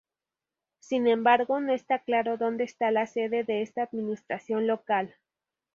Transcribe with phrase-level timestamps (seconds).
[0.79, 5.13] Sin embargo, no está claro donde esta la sede de esta administración local.